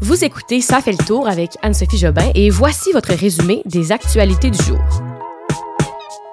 Vous 0.00 0.24
écoutez 0.24 0.60
Ça 0.60 0.80
fait 0.80 0.92
le 0.92 1.04
tour 1.04 1.26
avec 1.26 1.56
Anne-Sophie 1.62 1.98
Jobin 1.98 2.30
et 2.36 2.50
voici 2.50 2.92
votre 2.92 3.12
résumé 3.12 3.62
des 3.64 3.90
actualités 3.90 4.48
du 4.48 4.62
jour. 4.62 4.78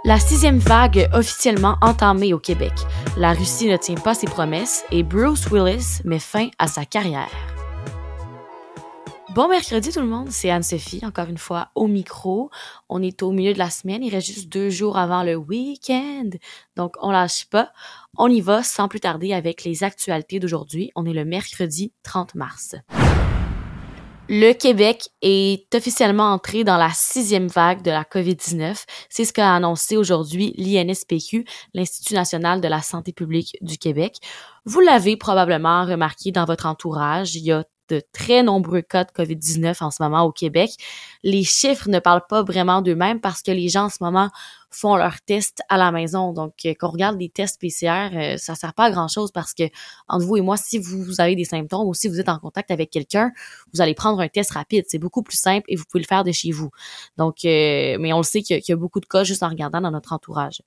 La 0.03 0.19
sixième 0.19 0.59
vague 0.59 1.09
officiellement 1.13 1.75
entamée 1.81 2.31
au 2.35 2.37
Québec. 2.37 2.73
La 3.17 3.33
Russie 3.33 3.67
ne 3.67 3.77
tient 3.77 3.95
pas 3.95 4.13
ses 4.13 4.27
promesses 4.27 4.85
et 4.91 5.01
Bruce 5.01 5.47
Willis 5.51 6.01
met 6.05 6.19
fin 6.19 6.49
à 6.59 6.67
sa 6.67 6.85
carrière. 6.85 7.31
Bon 9.33 9.49
mercredi 9.49 9.91
tout 9.91 9.99
le 9.99 10.05
monde, 10.05 10.29
c'est 10.29 10.51
Anne-Sophie, 10.51 11.01
encore 11.03 11.27
une 11.27 11.39
fois 11.39 11.69
au 11.73 11.87
micro. 11.87 12.51
On 12.87 13.01
est 13.01 13.23
au 13.23 13.31
milieu 13.31 13.53
de 13.53 13.59
la 13.59 13.71
semaine, 13.71 14.03
il 14.03 14.13
reste 14.13 14.27
juste 14.27 14.47
deux 14.47 14.69
jours 14.69 14.97
avant 14.97 15.23
le 15.23 15.35
week-end, 15.35 16.29
donc 16.77 16.93
on 17.01 17.09
lâche 17.09 17.45
pas. 17.49 17.71
On 18.17 18.29
y 18.29 18.41
va 18.41 18.61
sans 18.61 18.87
plus 18.87 18.99
tarder 18.99 19.33
avec 19.33 19.63
les 19.63 19.83
actualités 19.83 20.39
d'aujourd'hui. 20.39 20.91
On 20.95 21.05
est 21.05 21.13
le 21.13 21.25
mercredi 21.25 21.91
30 22.03 22.35
mars. 22.35 22.75
Le 24.27 24.53
Québec 24.53 25.09
est 25.21 25.75
officiellement 25.75 26.33
entré 26.33 26.63
dans 26.63 26.77
la 26.77 26.89
sixième 26.91 27.47
vague 27.47 27.83
de 27.83 27.91
la 27.91 28.03
COVID-19. 28.03 28.83
C'est 29.07 29.23
ce 29.23 29.31
qu'a 29.31 29.53
annoncé 29.53 29.97
aujourd'hui 29.97 30.55
l'INSPQ, 30.57 31.45
l'Institut 31.75 32.15
national 32.15 32.59
de 32.59 32.67
la 32.67 32.81
santé 32.81 33.13
publique 33.13 33.55
du 33.61 33.77
Québec. 33.77 34.17
Vous 34.65 34.79
l'avez 34.79 35.15
probablement 35.15 35.85
remarqué 35.85 36.31
dans 36.31 36.45
votre 36.45 36.65
entourage, 36.65 37.35
il 37.35 37.43
y 37.43 37.51
a 37.51 37.65
de 37.89 38.01
très 38.13 38.41
nombreux 38.41 38.81
cas 38.81 39.03
de 39.03 39.11
COVID-19 39.11 39.83
en 39.83 39.91
ce 39.91 40.01
moment 40.01 40.23
au 40.23 40.31
Québec. 40.31 40.71
Les 41.21 41.43
chiffres 41.43 41.87
ne 41.87 41.99
parlent 41.99 42.25
pas 42.27 42.41
vraiment 42.41 42.81
d'eux-mêmes 42.81 43.21
parce 43.21 43.43
que 43.43 43.51
les 43.51 43.69
gens 43.69 43.85
en 43.85 43.89
ce 43.89 43.97
moment 44.01 44.31
font 44.69 44.95
leurs 44.95 45.21
tests 45.21 45.61
à 45.69 45.77
la 45.77 45.91
maison. 45.91 46.33
Donc, 46.33 46.53
euh, 46.65 46.73
quand 46.77 46.89
on 46.89 46.91
regarde 46.91 47.19
les 47.19 47.29
tests 47.29 47.59
PCR, 47.59 48.09
euh, 48.13 48.37
ça 48.37 48.55
sert 48.55 48.73
pas 48.73 48.85
à 48.85 48.91
grand 48.91 49.07
chose 49.07 49.31
parce 49.31 49.53
que 49.53 49.63
entre 50.07 50.25
vous 50.25 50.37
et 50.37 50.41
moi, 50.41 50.57
si 50.57 50.77
vous 50.77 51.19
avez 51.19 51.35
des 51.35 51.45
symptômes 51.45 51.87
ou 51.87 51.93
si 51.93 52.07
vous 52.07 52.19
êtes 52.19 52.29
en 52.29 52.39
contact 52.39 52.71
avec 52.71 52.89
quelqu'un, 52.89 53.31
vous 53.73 53.81
allez 53.81 53.93
prendre 53.93 54.19
un 54.19 54.27
test 54.27 54.51
rapide. 54.51 54.85
C'est 54.87 54.99
beaucoup 54.99 55.23
plus 55.23 55.37
simple 55.37 55.65
et 55.67 55.75
vous 55.75 55.83
pouvez 55.89 56.01
le 56.01 56.07
faire 56.07 56.23
de 56.23 56.31
chez 56.31 56.51
vous. 56.51 56.69
Donc, 57.17 57.45
euh, 57.45 57.97
mais 57.99 58.13
on 58.13 58.17
le 58.17 58.23
sait 58.23 58.41
qu'il 58.41 58.61
y, 58.67 58.71
a 58.71 58.75
beaucoup 58.75 58.99
de 58.99 59.05
cas 59.05 59.23
juste 59.23 59.43
en 59.43 59.49
regardant 59.49 59.81
dans 59.81 59.91
notre 59.91 60.13
entourage. 60.13 60.61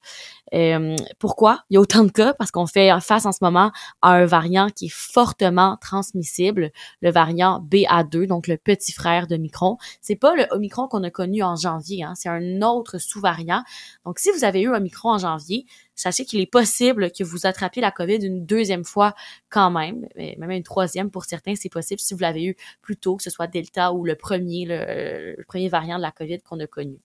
pourquoi? 1.19 1.65
Il 1.71 1.75
y 1.75 1.77
a 1.77 1.81
autant 1.81 2.05
de 2.05 2.11
cas 2.11 2.35
Parce 2.35 2.51
qu'on 2.51 2.67
fait 2.67 2.91
face 3.01 3.27
en 3.27 3.33
ce 3.33 3.39
moment 3.43 3.71
à 4.03 4.13
un 4.13 4.27
variant 4.27 4.69
qui 4.69 4.87
est 4.87 4.93
fortement 4.93 5.77
transmissible, 5.81 6.71
le 7.01 7.11
variant 7.11 7.61
BA2, 7.61 8.27
donc 8.27 8.47
le 8.47 8.57
petit 8.57 8.93
frère 8.93 9.27
de 9.27 9.37
Micron. 9.37 9.77
C'est 10.01 10.17
pas 10.17 10.35
le 10.35 10.47
Omicron 10.51 10.89
qu'on 10.89 11.03
a 11.03 11.11
connu 11.11 11.43
en 11.43 11.57
janvier, 11.57 12.03
hein, 12.05 12.15
c'est 12.15 12.29
un 12.29 12.63
autre 12.63 12.99
sous-variant. 12.99 13.63
Donc, 14.05 14.19
si 14.19 14.31
vous 14.31 14.45
avez 14.45 14.63
eu 14.63 14.75
un 14.75 14.81
micro 14.81 15.11
en 15.11 15.19
janvier, 15.19 15.67
sachez 15.95 16.25
qu'il 16.25 16.41
est 16.41 16.51
possible 16.51 17.11
que 17.11 17.25
vous 17.25 17.47
attrapiez 17.47 17.83
la 17.83 17.91
COVID 17.91 18.17
une 18.17 18.47
deuxième 18.47 18.85
fois 18.85 19.15
quand 19.49 19.71
même, 19.71 20.07
même 20.17 20.51
une 20.51 20.63
troisième 20.63 21.11
pour 21.11 21.25
certains, 21.25 21.55
c'est 21.55 21.69
possible 21.69 22.01
si 22.01 22.15
vous 22.15 22.21
l'avez 22.21 22.45
eu 22.45 22.57
plus 22.83 22.97
tôt, 22.97 23.17
que 23.17 23.23
ce 23.23 23.31
soit 23.31 23.47
Delta 23.47 23.93
ou 23.93 24.05
le 24.05 24.15
premier, 24.15 24.65
le, 24.67 25.43
premier 25.47 25.69
variant 25.69 25.97
de 25.97 26.03
la 26.03 26.13
COVID 26.13 26.41
qu'on 26.41 26.61
a 26.61 26.67
connu. 26.67 26.99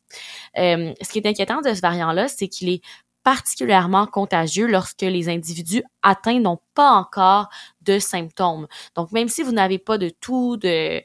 Euh, 0.57 0.93
ce 1.01 1.09
qui 1.09 1.19
est 1.19 1.27
inquiétant 1.27 1.61
de 1.61 1.73
ce 1.73 1.81
variant-là, 1.81 2.27
c'est 2.27 2.47
qu'il 2.47 2.69
est 2.69 2.81
particulièrement 3.23 4.05
contagieux 4.05 4.67
lorsque 4.67 5.01
les 5.01 5.29
individus 5.29 5.83
atteints 6.03 6.39
n'ont 6.39 6.59
pas 6.73 6.91
encore 6.91 7.49
de 7.81 7.99
symptômes. 7.99 8.67
Donc, 8.95 9.11
même 9.11 9.29
si 9.29 9.43
vous 9.43 9.51
n'avez 9.51 9.77
pas 9.77 9.97
de 9.97 10.09
tout, 10.09 10.57
de 10.57 11.01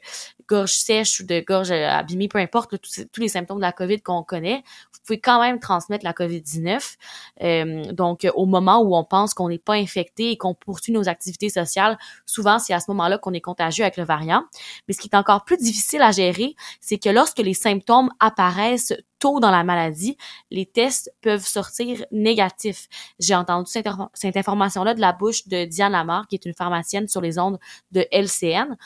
gorge 0.47 0.73
sèche 0.73 1.19
ou 1.19 1.25
de 1.25 1.39
gorge 1.41 1.71
euh, 1.71 1.87
abîmée, 1.87 2.27
peu 2.27 2.39
importe, 2.39 2.75
tous, 2.81 3.21
les 3.21 3.27
symptômes 3.27 3.57
de 3.57 3.61
la 3.61 3.71
COVID 3.71 4.01
qu'on 4.01 4.23
connaît, 4.23 4.63
vous 4.93 4.99
pouvez 5.05 5.19
quand 5.19 5.39
même 5.41 5.59
transmettre 5.59 6.03
la 6.03 6.13
COVID-19. 6.13 6.95
Euh, 7.43 7.91
donc, 7.91 8.27
au 8.33 8.45
moment 8.45 8.79
où 8.81 8.95
on 8.95 9.03
pense 9.03 9.33
qu'on 9.33 9.49
n'est 9.49 9.59
pas 9.59 9.75
infecté 9.75 10.31
et 10.31 10.37
qu'on 10.37 10.55
poursuit 10.55 10.91
nos 10.91 11.07
activités 11.07 11.49
sociales, 11.49 11.97
souvent, 12.25 12.59
c'est 12.59 12.73
à 12.73 12.79
ce 12.79 12.89
moment-là 12.91 13.17
qu'on 13.17 13.33
est 13.33 13.41
contagieux 13.41 13.83
avec 13.83 13.97
le 13.97 14.03
variant. 14.03 14.43
Mais 14.87 14.93
ce 14.93 14.99
qui 14.99 15.09
est 15.11 15.15
encore 15.15 15.45
plus 15.45 15.57
difficile 15.57 16.01
à 16.01 16.11
gérer, 16.11 16.55
c'est 16.81 16.97
que 16.97 17.09
lorsque 17.09 17.39
les 17.39 17.53
symptômes 17.53 18.09
apparaissent 18.19 18.93
tôt 19.19 19.39
dans 19.39 19.51
la 19.51 19.63
maladie, 19.63 20.17
les 20.49 20.65
tests 20.65 21.11
peuvent 21.21 21.45
sortir 21.45 22.05
négatifs. 22.11 22.87
J'ai 23.19 23.35
entendu 23.35 23.69
cette, 23.69 23.87
cette 24.13 24.37
information-là 24.37 24.88
de 24.93 25.01
la 25.01 25.13
bouche 25.13 25.47
de 25.47 25.65
Diane 25.65 25.91
Lamar, 25.91 26.27
qui 26.27 26.35
est 26.35 26.45
une 26.45 26.53
pharmacienne 26.53 27.07
sur 27.07 27.21
les 27.21 27.39
ondes 27.39 27.59
de 27.91 28.05
LCN. 28.11 28.77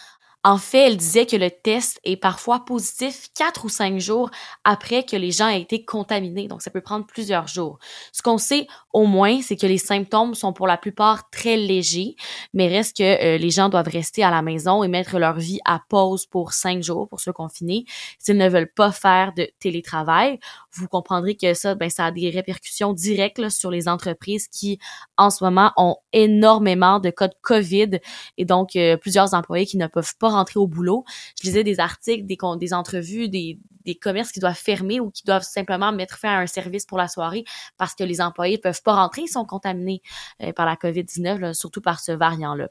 En 0.45 0.57
fait, 0.57 0.87
elle 0.87 0.97
disait 0.97 1.25
que 1.25 1.37
le 1.37 1.49
test 1.49 2.01
est 2.03 2.17
parfois 2.17 2.65
positif 2.65 3.29
quatre 3.33 3.63
ou 3.63 3.69
cinq 3.69 3.99
jours 3.99 4.29
après 4.65 5.05
que 5.05 5.15
les 5.15 5.31
gens 5.31 5.47
aient 5.47 5.61
été 5.61 5.85
contaminés. 5.85 6.49
Donc, 6.49 6.61
ça 6.61 6.69
peut 6.69 6.81
prendre 6.81 7.05
plusieurs 7.05 7.47
jours. 7.47 7.79
Ce 8.11 8.21
qu'on 8.21 8.37
sait 8.37 8.67
au 8.91 9.05
moins, 9.05 9.41
c'est 9.41 9.55
que 9.55 9.65
les 9.65 9.77
symptômes 9.77 10.35
sont 10.35 10.51
pour 10.51 10.67
la 10.67 10.75
plupart 10.75 11.29
très 11.29 11.55
légers, 11.55 12.17
mais 12.53 12.67
reste 12.67 12.97
que 12.97 13.03
euh, 13.03 13.37
les 13.37 13.49
gens 13.51 13.69
doivent 13.69 13.87
rester 13.87 14.21
à 14.21 14.31
la 14.31 14.41
maison 14.41 14.83
et 14.83 14.89
mettre 14.89 15.17
leur 15.17 15.35
vie 15.35 15.59
à 15.63 15.81
pause 15.87 16.25
pour 16.25 16.51
cinq 16.51 16.83
jours 16.83 17.07
pour 17.07 17.21
se 17.21 17.31
confiner 17.31 17.85
s'ils 18.19 18.37
ne 18.37 18.49
veulent 18.49 18.71
pas 18.71 18.91
faire 18.91 19.31
de 19.33 19.47
télétravail. 19.59 20.39
Vous 20.73 20.89
comprendrez 20.89 21.35
que 21.35 21.53
ça, 21.53 21.73
ben, 21.75 21.89
ça 21.89 22.05
a 22.05 22.11
des 22.11 22.29
répercussions 22.29 22.91
directes 22.91 23.49
sur 23.49 23.71
les 23.71 23.87
entreprises 23.87 24.49
qui, 24.49 24.77
en 25.17 25.29
ce 25.29 25.43
moment, 25.43 25.71
ont 25.77 25.95
énormément 26.11 26.99
de 26.99 27.11
cas 27.11 27.29
de 27.29 27.35
COVID 27.41 27.99
et 28.37 28.45
donc 28.45 28.75
euh, 28.75 28.97
plusieurs 28.97 29.33
employés 29.33 29.65
qui 29.65 29.77
ne 29.77 29.87
peuvent 29.87 30.15
pas 30.19 30.32
rentrer 30.33 30.59
au 30.59 30.67
boulot. 30.67 31.05
Je 31.41 31.47
lisais 31.47 31.63
des 31.63 31.79
articles, 31.79 32.25
des, 32.25 32.37
des 32.57 32.73
entrevues, 32.73 33.29
des, 33.29 33.59
commerces 34.01 34.31
qui 34.31 34.39
doivent 34.39 34.55
fermer 34.55 34.99
ou 35.01 35.11
qui 35.11 35.23
doivent 35.25 35.43
simplement 35.43 35.91
mettre 35.91 36.17
fin 36.17 36.29
à 36.29 36.39
un 36.39 36.47
service 36.47 36.85
pour 36.85 36.97
la 36.97 37.09
soirée 37.09 37.43
parce 37.77 37.95
que 37.95 38.03
les 38.03 38.21
employés 38.21 38.57
peuvent 38.57 38.81
pas 38.81 38.95
rentrer, 38.95 39.23
ils 39.23 39.27
sont 39.27 39.43
contaminés 39.43 40.01
euh, 40.41 40.53
par 40.53 40.65
la 40.65 40.75
COVID-19, 40.75 41.53
surtout 41.53 41.81
par 41.81 41.99
ce 41.99 42.13
variant-là. 42.13 42.69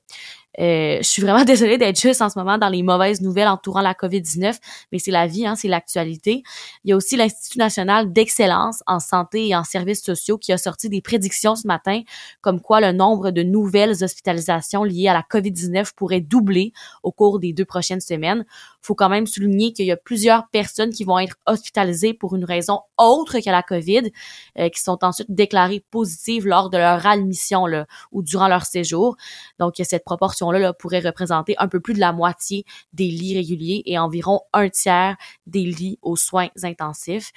Euh, 0.58 0.98
je 0.98 1.08
suis 1.08 1.22
vraiment 1.22 1.44
désolée 1.46 1.78
d'être 1.78 2.00
juste 2.00 2.20
en 2.22 2.28
ce 2.28 2.38
moment 2.38 2.58
dans 2.58 2.68
les 2.68 2.82
mauvaises 2.82 3.20
nouvelles 3.20 3.48
entourant 3.48 3.80
la 3.80 3.94
COVID-19, 3.94 4.58
mais 4.90 4.98
c'est 4.98 5.10
la 5.10 5.26
vie, 5.26 5.46
hein, 5.46 5.54
c'est 5.54 5.68
l'actualité. 5.68 6.42
Il 6.84 6.90
y 6.90 6.92
a 6.92 6.96
aussi 6.96 7.16
l'Institut 7.16 7.58
national 7.58 8.12
d'excellence 8.12 8.82
en 8.86 9.00
santé 9.00 9.48
et 9.48 9.56
en 9.56 9.64
services 9.64 10.02
sociaux 10.02 10.38
qui 10.38 10.52
a 10.52 10.58
sorti 10.58 10.88
des 10.88 11.00
prédictions 11.00 11.56
ce 11.56 11.66
matin 11.66 12.02
comme 12.40 12.60
quoi 12.60 12.80
le 12.80 12.92
nombre 12.92 13.30
de 13.30 13.42
nouvelles 13.42 14.02
hospitalisations 14.02 14.84
liées 14.84 15.08
à 15.08 15.14
la 15.14 15.22
COVID-19 15.22 15.94
pourrait 15.94 16.20
doubler 16.20 16.72
au 17.02 17.12
cours 17.12 17.38
des 17.38 17.52
deux 17.52 17.64
prochaines 17.64 18.00
semaines. 18.00 18.44
faut 18.80 18.94
quand 18.94 19.08
même 19.08 19.26
souligner 19.26 19.72
qu'il 19.72 19.86
y 19.86 19.92
a 19.92 19.96
plusieurs 19.96 20.48
personnes 20.48 20.90
qui 20.90 21.04
vont 21.04 21.18
être 21.18 21.36
hospitalisées 21.46 22.14
pour 22.14 22.34
une 22.34 22.44
raison 22.44 22.80
autre 22.98 23.38
que 23.38 23.50
la 23.50 23.62
COVID, 23.62 24.10
euh, 24.58 24.68
qui 24.68 24.80
sont 24.80 24.98
ensuite 25.02 25.30
déclarées 25.30 25.84
positives 25.90 26.46
lors 26.46 26.70
de 26.70 26.78
leur 26.78 27.06
admission 27.06 27.66
là, 27.66 27.86
ou 28.10 28.22
durant 28.22 28.48
leur 28.48 28.64
séjour. 28.64 29.16
Donc, 29.58 29.74
cette 29.82 30.04
proportion 30.04 30.41
là 30.50 30.72
pourrait 30.72 31.00
représenter 31.00 31.54
un 31.58 31.68
peu 31.68 31.80
plus 31.80 31.94
de 31.94 32.00
la 32.00 32.12
moitié 32.12 32.64
des 32.92 33.06
lits 33.06 33.34
réguliers 33.34 33.82
et 33.86 33.98
environ 33.98 34.40
un 34.52 34.68
tiers 34.68 35.16
des 35.46 35.64
lits 35.64 35.98
aux 36.02 36.16
soins 36.16 36.48
intensifs. 36.62 37.32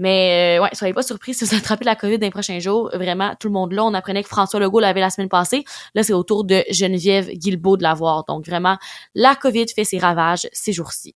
Mais 0.00 0.58
euh, 0.58 0.62
ouais, 0.62 0.70
soyez 0.72 0.94
pas 0.94 1.02
surpris 1.02 1.34
si 1.34 1.44
vous 1.44 1.54
attrapez 1.54 1.84
la 1.84 1.94
COVID 1.94 2.18
dans 2.18 2.26
les 2.26 2.30
prochains 2.30 2.58
jours. 2.58 2.90
Vraiment, 2.94 3.34
tout 3.38 3.48
le 3.48 3.52
monde 3.52 3.72
là, 3.72 3.84
on 3.84 3.92
apprenait 3.92 4.22
que 4.22 4.30
François 4.30 4.58
Legault 4.58 4.80
l'avait 4.80 5.00
la 5.00 5.10
semaine 5.10 5.28
passée. 5.28 5.62
Là, 5.94 6.02
c'est 6.02 6.14
au 6.14 6.22
tour 6.22 6.44
de 6.44 6.64
Geneviève 6.70 7.28
Guilbeault 7.28 7.76
de 7.76 7.82
l'avoir. 7.82 8.24
Donc 8.24 8.46
vraiment, 8.46 8.78
la 9.14 9.34
COVID 9.34 9.66
fait 9.68 9.84
ses 9.84 9.98
ravages 9.98 10.48
ces 10.52 10.72
jours-ci. 10.72 11.14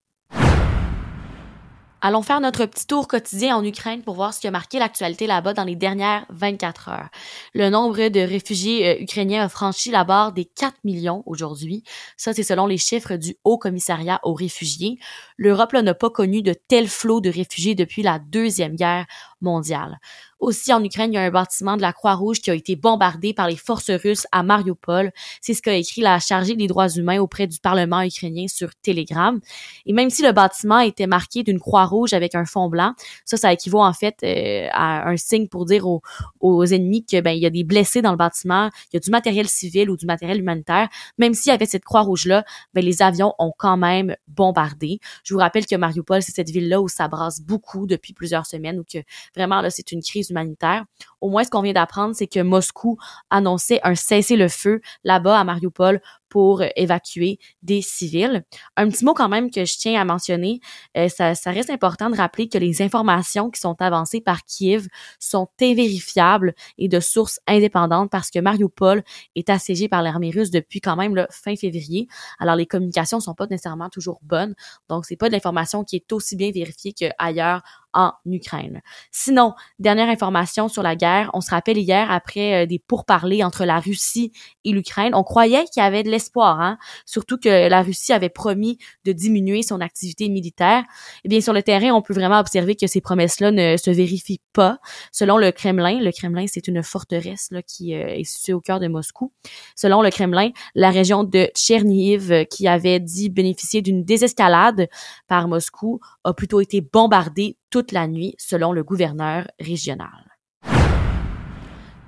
Allons 2.07 2.21
faire 2.21 2.43
notre 2.43 2.67
petit 2.67 2.87
tour 2.87 3.09
quotidien 3.09 3.57
en 3.57 3.65
Ukraine 3.65 4.03
pour 4.03 4.15
voir 4.15 4.35
ce 4.35 4.41
qui 4.41 4.47
a 4.47 4.51
marqué 4.51 4.79
l'actualité 4.79 5.27
là-bas 5.27 5.55
dans 5.55 5.65
les 5.65 5.75
dernières 5.75 6.27
24 6.29 6.91
heures. 6.91 7.09
Le 7.55 7.71
nombre 7.71 8.09
de 8.09 8.21
réfugiés 8.21 8.89
euh, 8.89 9.01
ukrainiens 9.03 9.45
a 9.45 9.49
franchi 9.49 9.91
la 9.91 10.05
barre 10.05 10.35
des 10.35 10.45
4 10.45 10.77
millions 10.85 11.23
aujourd'hui. 11.25 11.83
Ça, 12.19 12.35
c'est 12.35 12.43
selon 12.43 12.67
les 12.67 12.77
chiffres 12.77 13.17
du 13.17 13.37
Haut 13.43 13.57
Commissariat 13.57 14.21
aux 14.23 14.35
réfugiés. 14.35 14.99
L'Europe 15.39 15.73
n'a 15.73 15.95
pas 15.95 16.11
connu 16.11 16.43
de 16.43 16.53
tel 16.53 16.89
flot 16.89 17.23
de 17.23 17.31
réfugiés 17.31 17.75
depuis 17.75 18.03
la 18.03 18.19
Deuxième 18.19 18.77
Guerre 18.77 19.07
mondiale. 19.45 20.01
Aussi, 20.41 20.73
en 20.75 20.85
Ukraine, 20.85 21.13
il 21.13 21.15
y 21.15 21.19
a 21.19 21.23
un 21.23 21.31
bâtiment 21.31 21.77
de 21.77 21.83
la 21.83 21.95
Croix-Rouge 21.95 22.41
qui 22.41 22.51
a 22.51 22.55
été 22.55 22.77
bombardé 22.77 23.33
par 23.33 23.49
les 23.49 23.57
forces 23.57 23.91
russes 23.91 24.27
à 24.31 24.43
Mariupol. 24.43 25.11
C'est 25.41 25.55
ce 25.55 25.63
qu'a 25.63 25.75
écrit 25.75 26.03
la 26.03 26.19
chargée 26.19 26.55
des 26.55 26.67
droits 26.67 26.89
humains 26.89 27.19
auprès 27.19 27.47
du 27.47 27.59
Parlement 27.61 28.03
ukrainien 28.03 28.47
sur 28.49 28.75
Telegram. 28.83 29.41
Et 29.87 29.93
même 29.95 30.11
si 30.11 30.23
le 30.23 30.33
bâtiment 30.33 30.81
était 30.81 31.07
marqué 31.07 31.45
d'une 31.45 31.59
Croix-Rouge 31.59 32.13
avec 32.13 32.35
un 32.35 32.45
fond 32.45 32.69
blanc, 32.69 32.93
ça, 33.25 33.39
ça 33.39 33.53
équivaut 33.53 33.81
en 33.81 33.93
fait 33.93 34.17
euh, 34.23 34.69
à 34.73 35.09
un 35.09 35.17
signe 35.17 35.49
pour 35.49 35.65
dire 35.65 35.87
aux, 35.87 36.65
ennemis 36.65 37.07
que 37.07 37.21
ben 37.21 37.31
il 37.31 37.43
y 37.43 37.47
a 37.47 37.51
des 37.51 37.65
blessés 37.65 38.03
dans 38.03 38.11
le 38.11 38.17
bâtiment, 38.17 38.71
il 38.93 38.95
y 38.95 38.99
a 38.99 39.01
du 39.01 39.11
matériel 39.11 39.49
civil 39.49 39.89
ou 39.89 39.97
du 39.97 40.05
matériel 40.05 40.41
humanitaire. 40.41 40.89
Même 41.17 41.33
s'il 41.33 41.51
y 41.51 41.55
avait 41.55 41.67
cette 41.67 41.85
Croix-Rouge-là, 41.85 42.45
ben 42.75 42.85
les 42.85 43.01
avions 43.01 43.35
ont 43.39 43.53
quand 43.57 43.77
même 43.77 44.15
bombardé. 44.29 44.99
Je 45.23 45.33
vous 45.33 45.41
rappelle 45.41 45.65
que 45.65 45.77
Mariupol, 45.77 46.23
c'est 46.23 46.33
cette 46.33 46.51
ville-là 46.51 46.83
où 46.83 46.89
ça 46.89 47.09
brasse 47.09 47.41
beaucoup 47.41 47.87
depuis 47.87 48.13
plusieurs 48.13 48.47
semaines, 48.47 48.79
ou 48.79 48.85
que 48.85 48.99
vraiment 49.35 49.61
là, 49.61 49.71
c'est 49.71 49.93
une 49.93 50.03
crise 50.03 50.31
humanitaire. 50.31 50.85
Au 51.21 51.29
moins, 51.29 51.45
ce 51.45 51.51
qu'on 51.51 51.63
vient 51.63 51.73
d'apprendre, 51.73 52.15
c'est 52.15 52.27
que 52.27 52.41
Moscou 52.41 52.99
annonçait 53.31 53.81
un 53.83 53.95
cessez-le-feu 53.95 54.81
là-bas 55.05 55.39
à 55.39 55.45
Mariupol 55.45 56.01
pour 56.29 56.63
évacuer 56.77 57.39
des 57.63 57.83
civils. 57.83 58.45
Un 58.77 58.89
petit 58.89 59.05
mot 59.05 59.15
quand 59.15 59.29
même 59.29 59.51
que 59.51 59.65
je 59.65 59.79
tiens 59.79 60.01
à 60.01 60.05
mentionner, 60.05 60.61
euh, 60.97 61.09
ça, 61.09 61.35
reste 61.47 61.71
important 61.71 62.11
de 62.11 62.17
rappeler 62.17 62.49
que 62.49 62.59
les 62.59 62.83
informations 62.83 63.51
qui 63.51 63.61
sont 63.61 63.77
avancées 63.81 64.21
par 64.21 64.45
Kiev 64.45 64.89
sont 65.21 65.49
invérifiables 65.61 66.55
et 66.79 66.89
de 66.89 67.01
sources 67.01 67.41
indépendantes 67.47 68.11
parce 68.11 68.31
que 68.31 68.39
Mariupol 68.39 69.03
est 69.37 69.51
assiégé 69.51 69.89
par 69.89 70.03
l'armée 70.03 70.31
russe 70.31 70.51
depuis 70.51 70.81
quand 70.81 70.97
même 70.97 71.15
le 71.15 71.27
fin 71.31 71.57
février. 71.57 72.09
Alors 72.39 72.57
les 72.57 72.67
communications 72.67 73.21
sont 73.21 73.35
pas 73.35 73.47
nécessairement 73.47 73.89
toujours 73.89 74.21
bonnes, 74.23 74.55
donc 74.89 75.05
c'est 75.07 75.17
pas 75.17 75.29
de 75.29 75.35
l'information 75.35 75.85
qui 75.85 75.97
est 75.97 76.13
aussi 76.13 76.37
bien 76.37 76.51
vérifiée 76.51 76.93
qu'ailleurs 76.93 77.63
en 77.95 78.13
Ukraine. 78.27 78.83
Sinon, 79.11 79.55
dernière 79.79 80.09
information 80.09 80.69
sur 80.69 80.83
la 80.83 80.97
guerre, 80.97 81.31
on 81.33 81.41
se 81.41 81.51
rappelle 81.51 81.79
hier 81.79 82.11
après 82.11 82.65
euh, 82.65 82.67
des 82.67 82.79
pourparlers 82.79 83.45
entre 83.45 83.65
la 83.65 83.79
Russie 83.79 84.33
et 84.65 84.73
l'Ukraine, 84.73 85.15
on 85.15 85.23
croyait 85.23 85.65
qu'il 85.73 85.83
y 85.83 85.87
avait 85.87 86.03
de 86.03 86.11
l'espoir, 86.15 86.61
hein? 86.61 86.79
surtout 87.07 87.39
que 87.39 87.69
la 87.69 87.83
Russie 87.83 88.13
avait 88.13 88.29
promis 88.29 88.79
de 89.05 89.13
diminuer 89.13 89.63
son 89.63 89.81
activité 89.81 90.29
militaire. 90.29 90.85
Eh 91.25 91.29
bien, 91.29 91.41
sur 91.41 91.53
le 91.53 91.63
terrain, 91.63 91.91
on 91.93 92.03
peut 92.03 92.15
vraiment 92.15 92.39
observer 92.39 92.77
que 92.77 92.87
ces 92.87 93.01
promesses-là 93.01 93.51
ne 93.51 93.77
se 93.77 93.91
vérifient 93.91 94.41
pas. 94.53 94.79
Selon 95.13 95.37
le 95.37 95.51
Kremlin, 95.53 96.01
le 96.01 96.13
Kremlin, 96.13 96.47
c'est 96.47 96.69
une 96.69 96.83
forteresse 96.83 97.51
qui 97.67 97.95
euh, 97.95 98.07
est 98.09 98.25
située 98.25 98.53
au 98.53 98.61
cœur 98.61 98.81
de 98.81 98.89
Moscou. 98.89 99.33
Selon 99.75 100.03
le 100.03 100.11
Kremlin, 100.11 100.51
la 100.75 100.91
région 100.91 101.25
de 101.25 101.51
Tchernihiv, 101.55 102.33
euh, 102.33 102.45
qui 102.45 102.69
avait 102.69 103.01
dit 103.01 103.29
bénéficier 103.29 103.83
d'une 103.83 104.05
désescalade 104.05 104.89
par 105.29 105.49
Moscou, 105.49 106.01
a 106.25 106.33
plutôt 106.33 106.61
été 106.61 106.81
bombardée 106.81 107.57
toute 107.71 107.93
la 107.93 108.07
nuit, 108.07 108.35
selon 108.39 108.73
le 108.73 108.85
gouverneur 108.85 109.47
régional. 109.59 110.34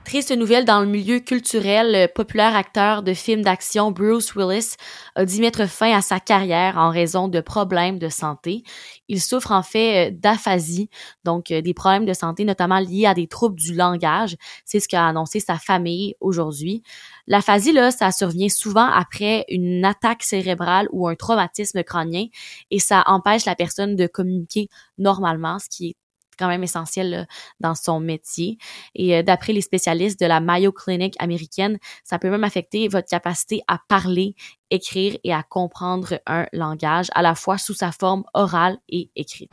Triste 0.06 0.30
nouvelle 0.30 0.64
dans 0.64 0.78
le 0.78 0.86
milieu 0.86 1.18
culturel, 1.18 1.90
le 1.90 2.06
populaire 2.06 2.54
acteur 2.54 3.02
de 3.02 3.12
films 3.12 3.42
d'action 3.42 3.90
Bruce 3.90 4.36
Willis 4.36 4.76
a 5.16 5.24
dû 5.24 5.40
mettre 5.40 5.68
fin 5.68 5.92
à 5.96 6.00
sa 6.00 6.20
carrière 6.20 6.78
en 6.78 6.90
raison 6.90 7.26
de 7.26 7.40
problèmes 7.40 7.98
de 7.98 8.08
santé. 8.08 8.62
Il 9.08 9.20
souffre 9.20 9.50
en 9.50 9.64
fait 9.64 10.06
euh, 10.06 10.14
d'aphasie, 10.14 10.90
donc 11.24 11.50
euh, 11.50 11.60
des 11.60 11.74
problèmes 11.74 12.04
de 12.04 12.12
santé 12.12 12.44
notamment 12.44 12.78
liés 12.78 13.06
à 13.06 13.14
des 13.14 13.26
troubles 13.26 13.58
du 13.58 13.74
langage. 13.74 14.36
C'est 14.64 14.78
ce 14.78 14.86
qu'a 14.86 15.04
annoncé 15.04 15.40
sa 15.40 15.58
famille 15.58 16.14
aujourd'hui. 16.20 16.84
L'aphasie, 17.26 17.72
là, 17.72 17.90
ça 17.90 18.12
survient 18.12 18.48
souvent 18.48 18.86
après 18.86 19.44
une 19.48 19.84
attaque 19.84 20.22
cérébrale 20.22 20.86
ou 20.92 21.08
un 21.08 21.16
traumatisme 21.16 21.82
crânien 21.82 22.26
et 22.70 22.78
ça 22.78 23.02
empêche 23.06 23.44
la 23.44 23.56
personne 23.56 23.96
de 23.96 24.06
communiquer 24.06 24.68
normalement, 24.98 25.58
ce 25.58 25.68
qui 25.68 25.88
est 25.88 25.96
quand 26.38 26.48
même 26.48 26.62
essentiel 26.62 27.26
dans 27.60 27.74
son 27.74 28.00
métier. 28.00 28.58
Et 28.94 29.16
euh, 29.16 29.22
d'après 29.22 29.52
les 29.52 29.60
spécialistes 29.60 30.20
de 30.20 30.26
la 30.26 30.40
Mayo 30.40 30.72
Clinic 30.72 31.14
américaine, 31.18 31.78
ça 32.04 32.18
peut 32.18 32.30
même 32.30 32.44
affecter 32.44 32.88
votre 32.88 33.08
capacité 33.08 33.62
à 33.68 33.80
parler, 33.88 34.34
écrire 34.70 35.16
et 35.24 35.32
à 35.32 35.42
comprendre 35.42 36.20
un 36.26 36.46
langage, 36.52 37.06
à 37.14 37.22
la 37.22 37.34
fois 37.34 37.58
sous 37.58 37.74
sa 37.74 37.92
forme 37.92 38.24
orale 38.34 38.78
et 38.88 39.10
écrite. 39.16 39.50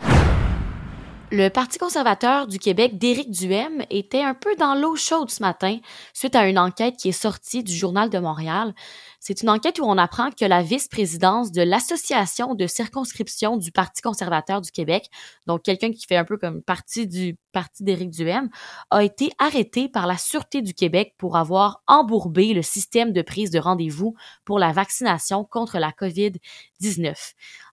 Le 1.36 1.50
Parti 1.50 1.80
conservateur 1.80 2.46
du 2.46 2.60
Québec 2.60 3.00
d'Éric 3.00 3.32
Duhem 3.32 3.84
était 3.90 4.22
un 4.22 4.36
peu 4.36 4.56
dans 4.56 4.76
l'eau 4.76 4.96
chaude 4.96 5.32
ce 5.32 5.42
matin 5.42 5.80
suite 6.14 6.36
à 6.36 6.48
une 6.48 6.60
enquête 6.60 6.96
qui 6.96 7.10
est 7.10 7.12
sortie 7.12 7.64
du 7.64 7.74
Journal 7.74 8.12
de 8.12 8.20
Montréal. 8.20 8.76
C'est 9.26 9.42
une 9.42 9.50
enquête 9.50 9.80
où 9.80 9.86
on 9.86 9.98
apprend 9.98 10.32
que 10.32 10.44
la 10.44 10.62
vice-présidence 10.62 11.54
de 11.54 11.62
l'Association 11.62 12.56
de 12.56 12.68
circonscription 12.68 13.56
du 13.56 13.72
Parti 13.72 14.02
conservateur 14.02 14.60
du 14.60 14.70
Québec, 14.70 15.10
donc 15.48 15.64
quelqu'un 15.64 15.94
qui 15.94 16.06
fait 16.06 16.18
un 16.18 16.26
peu 16.26 16.36
comme 16.36 16.62
partie 16.62 17.08
du 17.08 17.38
parti 17.54 17.86
d'Éric 17.86 18.10
Duhem, 18.10 18.50
a 18.90 19.02
été 19.02 19.32
arrêtée 19.40 19.88
par 19.88 20.08
la 20.08 20.18
Sûreté 20.18 20.62
du 20.62 20.74
Québec 20.74 21.14
pour 21.18 21.38
avoir 21.38 21.84
embourbé 21.88 22.54
le 22.54 22.62
système 22.62 23.14
de 23.14 23.22
prise 23.22 23.50
de 23.50 23.60
rendez-vous 23.60 24.14
pour 24.44 24.60
la 24.60 24.74
vaccination 24.74 25.46
contre 25.46 25.80
la 25.80 25.92
COVID-19. 25.92 27.14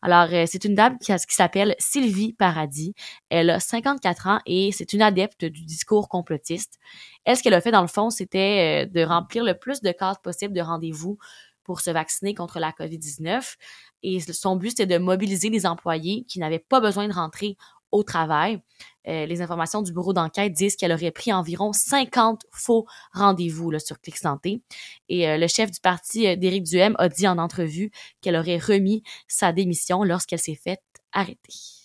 Alors, 0.02 0.28
euh, 0.32 0.44
c'est 0.46 0.64
une 0.64 0.76
dame 0.76 0.98
qui, 0.98 1.12
qui 1.12 1.34
s'appelle 1.34 1.74
Sylvie 1.80 2.32
Paradis. 2.32 2.94
Elle 3.28 3.50
a 3.50 3.58
54 3.58 4.26
ans 4.28 4.40
et 4.46 4.70
c'est 4.70 4.92
une 4.92 5.02
adepte 5.02 5.44
du 5.44 5.64
discours 5.64 6.08
complotiste. 6.08 6.78
Elle, 7.24 7.36
ce 7.36 7.42
qu'elle 7.42 7.54
a 7.54 7.60
fait 7.60 7.70
dans 7.70 7.82
le 7.82 7.88
fond, 7.88 8.10
c'était 8.10 8.86
euh, 8.86 8.90
de 8.90 9.02
remplir 9.04 9.44
le 9.44 9.54
plus 9.54 9.80
de 9.80 9.92
cadres 9.92 10.20
possible 10.20 10.54
de 10.54 10.60
rendez-vous 10.60 11.18
pour 11.64 11.80
se 11.80 11.90
vacciner 11.90 12.34
contre 12.34 12.58
la 12.58 12.72
COVID-19. 12.72 13.56
Et 14.02 14.20
son 14.20 14.56
but, 14.56 14.74
c'est 14.76 14.86
de 14.86 14.98
mobiliser 14.98 15.50
les 15.50 15.66
employés 15.66 16.24
qui 16.26 16.38
n'avaient 16.38 16.58
pas 16.58 16.80
besoin 16.80 17.06
de 17.06 17.12
rentrer 17.12 17.56
au 17.92 18.02
travail. 18.02 18.60
Euh, 19.08 19.26
les 19.26 19.42
informations 19.42 19.82
du 19.82 19.92
bureau 19.92 20.12
d'enquête 20.12 20.52
disent 20.52 20.76
qu'elle 20.76 20.92
aurait 20.92 21.10
pris 21.10 21.32
environ 21.32 21.72
50 21.72 22.42
faux 22.52 22.86
rendez-vous 23.12 23.72
sur 23.78 24.00
Clic 24.00 24.16
Santé. 24.16 24.62
Et 25.08 25.28
euh, 25.28 25.38
le 25.38 25.48
chef 25.48 25.70
du 25.70 25.80
parti, 25.80 26.36
d'Éric 26.36 26.64
Duhem, 26.64 26.94
a 26.98 27.08
dit 27.08 27.26
en 27.26 27.38
entrevue 27.38 27.90
qu'elle 28.20 28.36
aurait 28.36 28.58
remis 28.58 29.02
sa 29.26 29.52
démission 29.52 30.04
lorsqu'elle 30.04 30.38
s'est 30.38 30.54
faite 30.54 30.82
arrêter. 31.12 31.79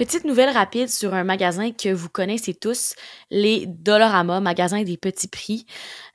Petite 0.00 0.24
nouvelle 0.24 0.48
rapide 0.48 0.88
sur 0.88 1.12
un 1.12 1.24
magasin 1.24 1.72
que 1.72 1.92
vous 1.92 2.08
connaissez 2.08 2.54
tous, 2.54 2.94
les 3.30 3.66
Dollarama, 3.66 4.40
magasin 4.40 4.82
des 4.82 4.96
petits 4.96 5.28
prix. 5.28 5.66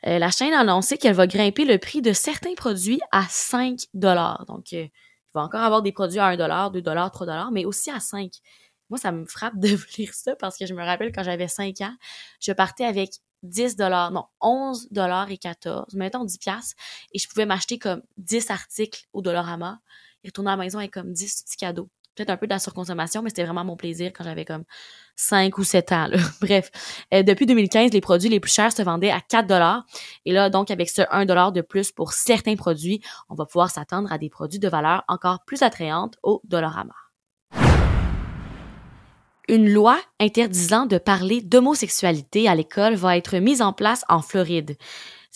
Euh, 0.07 0.17
la 0.17 0.31
chaîne 0.31 0.55
a 0.55 0.61
annoncé 0.61 0.97
qu'elle 0.97 1.13
va 1.13 1.27
grimper 1.27 1.65
le 1.65 1.77
prix 1.77 2.01
de 2.01 2.11
certains 2.11 2.55
produits 2.55 2.99
à 3.11 3.27
5 3.29 3.81
dollars. 3.93 4.43
Donc, 4.47 4.73
euh, 4.73 4.85
il 4.85 5.31
va 5.35 5.43
encore 5.43 5.61
avoir 5.61 5.83
des 5.83 5.91
produits 5.91 6.17
à 6.17 6.25
1 6.25 6.35
dollar, 6.35 6.71
2 6.71 6.81
dollars, 6.81 7.11
3 7.11 7.27
dollars, 7.27 7.51
mais 7.51 7.63
aussi 7.63 7.91
à 7.91 7.99
5. 7.99 8.31
Moi, 8.89 8.97
ça 8.97 9.11
me 9.11 9.23
frappe 9.27 9.53
de 9.59 9.77
lire 9.99 10.15
ça 10.15 10.35
parce 10.35 10.57
que 10.57 10.65
je 10.65 10.73
me 10.73 10.83
rappelle 10.83 11.11
quand 11.11 11.23
j'avais 11.23 11.47
5 11.47 11.79
ans, 11.81 11.95
je 12.39 12.53
partais 12.53 12.85
avec 12.85 13.11
10 13.43 13.75
dollars, 13.75 14.09
non, 14.09 14.25
11 14.41 14.87
dollars 14.89 15.29
et 15.29 15.37
14, 15.37 15.93
mettons 15.93 16.23
10 16.23 16.39
piastres, 16.39 16.75
et 17.13 17.19
je 17.19 17.29
pouvais 17.29 17.45
m'acheter 17.45 17.77
comme 17.77 18.01
10 18.17 18.49
articles 18.49 19.05
au 19.13 19.21
Dollarama 19.21 19.79
et 20.23 20.29
retourner 20.29 20.49
à 20.49 20.55
la 20.55 20.63
maison 20.63 20.79
avec 20.79 20.91
comme 20.91 21.13
10 21.13 21.43
petits 21.43 21.57
cadeaux 21.57 21.91
peut-être 22.15 22.29
un 22.29 22.37
peu 22.37 22.47
de 22.47 22.53
la 22.53 22.59
surconsommation, 22.59 23.21
mais 23.21 23.29
c'était 23.29 23.43
vraiment 23.43 23.65
mon 23.65 23.75
plaisir 23.75 24.11
quand 24.13 24.23
j'avais 24.23 24.45
comme 24.45 24.63
5 25.15 25.57
ou 25.57 25.63
7 25.63 25.91
ans. 25.91 26.09
Bref, 26.41 26.71
euh, 27.13 27.23
depuis 27.23 27.45
2015, 27.45 27.91
les 27.91 28.01
produits 28.01 28.29
les 28.29 28.39
plus 28.39 28.51
chers 28.51 28.71
se 28.71 28.81
vendaient 28.81 29.11
à 29.11 29.21
4 29.21 29.47
dollars. 29.47 29.85
Et 30.25 30.33
là, 30.33 30.49
donc, 30.49 30.71
avec 30.71 30.89
ce 30.89 31.01
1 31.11 31.25
dollar 31.25 31.51
de 31.51 31.61
plus 31.61 31.91
pour 31.91 32.13
certains 32.13 32.55
produits, 32.55 33.01
on 33.29 33.35
va 33.35 33.45
pouvoir 33.45 33.69
s'attendre 33.69 34.11
à 34.11 34.17
des 34.17 34.29
produits 34.29 34.59
de 34.59 34.67
valeur 34.67 35.03
encore 35.07 35.43
plus 35.45 35.61
attrayante 35.61 36.15
au 36.23 36.41
Dollarama. 36.45 36.93
Une 39.47 39.69
loi 39.69 39.99
interdisant 40.19 40.87
de 40.87 40.97
parler 40.97 41.39
d'homosexualité 41.39 42.47
à 42.47 42.55
l'école 42.55 42.95
va 42.95 43.15
être 43.15 43.37
mise 43.37 43.61
en 43.61 43.73
place 43.73 44.03
en 44.09 44.23
Floride. 44.23 44.75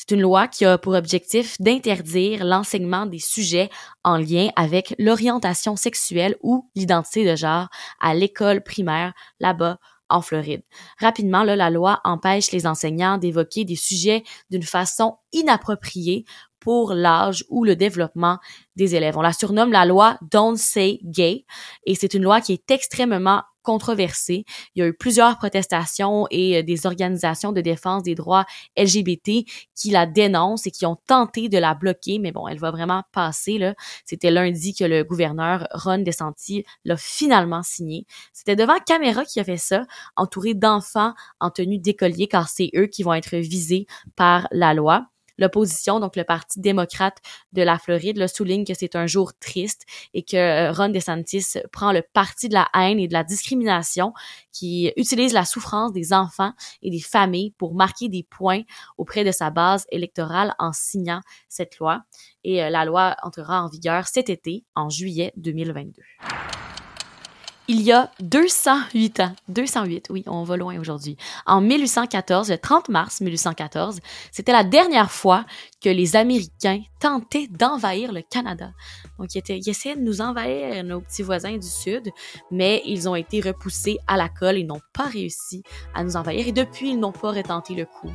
C'est 0.02 0.16
une 0.16 0.22
loi 0.22 0.48
qui 0.48 0.64
a 0.64 0.78
pour 0.78 0.94
objectif 0.94 1.60
d'interdire 1.60 2.46
l'enseignement 2.46 3.06
des 3.06 3.20
sujets 3.20 3.70
en 4.06 4.16
lien 4.16 4.48
avec 4.56 4.96
l'orientation 4.98 5.76
sexuelle 5.76 6.38
ou 6.42 6.70
l'identité 6.74 7.30
de 7.30 7.36
genre 7.36 7.68
à 8.00 8.14
l'école 8.14 8.64
primaire 8.64 9.12
là-bas 9.42 9.78
en 10.08 10.22
Floride. 10.22 10.62
Rapidement, 11.02 11.44
la 11.44 11.70
loi 11.70 12.00
empêche 12.06 12.54
les 12.54 12.66
enseignants 12.66 13.18
d'évoquer 13.18 13.66
des 13.66 13.76
sujets 13.76 14.24
d'une 14.50 14.64
façon 14.64 15.18
inappropriée 15.34 16.24
pour 16.62 16.94
l'âge 16.94 17.44
ou 17.50 17.66
le 17.66 17.76
développement 17.76 18.40
des 18.78 18.96
élèves. 18.96 19.18
On 19.18 19.22
la 19.22 19.34
surnomme 19.34 19.74
la 19.74 19.86
loi 19.86 20.18
Don't 20.32 20.56
Say 20.56 21.00
Gay 21.04 21.44
et 21.86 21.96
c'est 21.96 22.14
une 22.14 22.24
loi 22.24 22.40
qui 22.40 22.54
est 22.54 22.72
extrêmement 22.72 23.44
Il 23.78 24.44
y 24.76 24.82
a 24.82 24.88
eu 24.88 24.94
plusieurs 24.94 25.38
protestations 25.38 26.26
et 26.32 26.58
euh, 26.58 26.64
des 26.64 26.86
organisations 26.86 27.52
de 27.52 27.62
défense 27.62 28.04
des 28.04 28.16
droits 28.16 28.46
LGBT 28.78 29.46
qui 29.76 29.92
la 29.92 30.06
dénoncent 30.06 30.68
et 30.68 30.72
qui 30.72 30.86
ont 30.86 30.98
tenté 31.08 31.50
de 31.50 31.58
la 31.58 31.74
bloquer, 31.74 32.20
mais 32.20 32.32
bon, 32.32 32.48
elle 32.48 32.60
va 32.60 32.72
vraiment 32.72 33.04
passer. 33.12 33.58
Là. 33.58 33.76
C'était 34.06 34.32
lundi 34.32 34.74
que 34.74 34.84
le 34.84 35.04
gouverneur 35.04 35.68
Ron 35.74 36.00
DeSantis 36.00 36.64
l'a 36.86 36.98
finalement 36.98 37.64
signé. 37.64 38.06
C'était 38.34 38.56
devant 38.56 38.78
caméra 38.86 39.26
qui 39.26 39.40
a 39.40 39.44
fait 39.44 39.58
ça, 39.58 39.86
entouré 40.16 40.54
d'enfants 40.54 41.14
en 41.40 41.50
tenue 41.52 41.80
d'écolier, 41.80 42.28
car 42.28 42.50
c'est 42.50 42.72
eux 42.76 42.88
qui 42.88 43.04
vont 43.04 43.14
être 43.14 43.36
visés 43.36 43.86
par 44.16 44.48
la 44.52 44.74
loi. 44.74 45.08
L'opposition, 45.40 46.00
donc 46.00 46.16
le 46.16 46.24
Parti 46.24 46.60
démocrate 46.60 47.18
de 47.54 47.64
la 47.64 47.80
Floride, 47.80 48.18
le 48.18 48.28
souligne 48.28 48.66
que 48.66 48.74
c'est 48.74 48.96
un 48.96 49.08
jour 49.08 49.34
triste 49.40 49.86
et 50.14 50.24
que 50.24 50.38
euh, 50.38 50.72
Ron 50.72 50.90
DeSantis 50.90 51.56
prend 51.72 51.92
le 51.92 52.04
parti 52.14 52.50
de 52.50 52.54
la 52.54 52.68
haine 52.76 53.00
et 53.00 53.08
de 53.08 53.14
la 53.14 53.24
discrimination, 53.24 54.14
qui 54.52 54.92
utilise 54.98 55.34
la 55.34 55.46
souffrance 55.46 55.94
des 55.94 56.14
enfants 56.14 56.54
et 56.82 56.92
des 56.92 57.00
familles 57.00 57.52
pour 57.58 57.74
marquer 57.74 58.10
des 58.10 58.24
points 58.24 58.62
auprès 58.98 59.24
de 59.24 59.32
sa 59.32 59.50
base 59.50 59.86
électorale 59.90 60.54
en 60.60 60.74
signant 60.74 61.22
cette 61.48 61.80
loi. 61.80 62.04
Et 62.44 62.64
euh, 62.64 62.70
la 62.70 62.86
loi 62.86 63.16
entrera 63.24 63.64
en 63.64 63.70
vigueur 63.70 64.08
cet 64.08 64.30
été, 64.30 64.66
en 64.76 64.90
juillet 64.90 65.32
2022. 65.38 66.02
Il 67.70 67.84
y 67.84 67.92
a 67.92 68.10
208 68.22 69.20
ans, 69.20 69.36
208, 69.48 70.08
oui, 70.10 70.24
on 70.26 70.44
va 70.44 70.58
loin 70.58 70.80
aujourd'hui. 70.80 71.18
En 71.46 71.62
1814, 71.62 72.50
le 72.50 72.58
30 72.58 72.90
mars 72.90 73.22
1814, 73.22 74.00
c'était 74.32 74.52
la 74.52 74.64
dernière 74.64 75.12
fois 75.12 75.46
que 75.80 75.90
les 75.90 76.16
Américains 76.16 76.82
tentaient 77.00 77.48
d'envahir 77.48 78.12
le 78.12 78.24
Canada. 78.24 78.72
Donc, 79.20 79.36
ils, 79.36 79.70
essayaient 79.70 79.96
de 79.96 80.02
nous 80.02 80.20
envahir, 80.20 80.84
nos 80.84 81.00
petits 81.00 81.22
voisins 81.22 81.58
du 81.58 81.68
Sud, 81.68 82.10
mais 82.50 82.82
ils 82.86 83.08
ont 83.08 83.16
été 83.16 83.40
repoussés 83.40 84.00
à 84.08 84.18
la 84.18 84.30
colle. 84.30 84.58
Ils 84.58 84.66
n'ont 84.66 84.82
pas 84.92 85.06
réussi 85.06 85.62
à 85.94 86.04
nous 86.04 86.18
envahir 86.18 86.48
et 86.48 86.52
depuis, 86.52 86.90
ils 86.90 87.00
n'ont 87.00 87.12
pas 87.12 87.32
retenté 87.32 87.76
le 87.76 87.86
coup. 87.86 88.12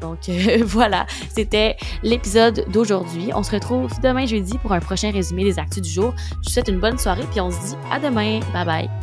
Donc, 0.00 0.28
euh, 0.28 0.58
voilà, 0.64 1.06
c'était 1.30 1.76
l'épisode 2.02 2.64
d'aujourd'hui. 2.72 3.30
On 3.34 3.44
se 3.44 3.52
retrouve 3.52 3.92
demain 4.02 4.26
jeudi 4.26 4.58
pour 4.58 4.72
un 4.72 4.80
prochain 4.80 5.12
résumé 5.12 5.44
des 5.44 5.60
actus 5.60 5.82
du 5.82 5.90
jour. 5.90 6.12
Je 6.16 6.48
vous 6.48 6.50
souhaite 6.50 6.68
une 6.68 6.80
bonne 6.80 6.98
soirée 6.98 7.24
puis 7.30 7.40
on 7.40 7.52
se 7.52 7.68
dit 7.68 7.76
à 7.92 8.00
demain. 8.00 8.40
Bye 8.52 8.66
bye. 8.66 8.95